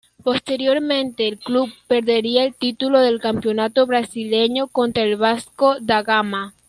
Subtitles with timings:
[0.23, 6.55] Posteriormente, el club perdería el título del Campeonato Brasileño contra el Vasco da Gama.